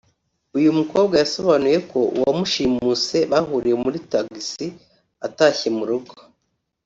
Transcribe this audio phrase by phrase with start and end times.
[0.57, 4.65] uyu mukobwa yasabonuye ko uwamushimuse bahuriye muri Taxi
[5.27, 6.15] atashye mu rugo